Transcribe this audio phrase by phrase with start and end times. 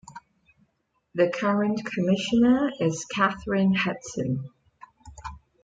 [1.13, 4.49] The current Commissioner is Kathryn Hudson.